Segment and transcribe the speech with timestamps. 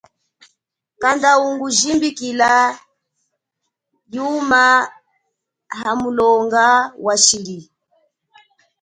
[1.01, 2.49] Kanda ungu jimbikila
[4.13, 4.63] yuma
[5.79, 6.65] hamulonga
[7.05, 7.57] wa shili.